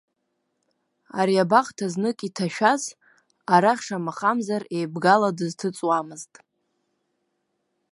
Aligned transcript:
Ари 1.19 1.35
абахҭа 1.43 1.85
знык 1.93 2.19
инҭашәаз, 2.27 2.83
арахь 3.53 3.83
шамахамзар, 3.85 4.63
еибгала 4.77 5.29
дызҭыҵуамызт. 5.37 6.33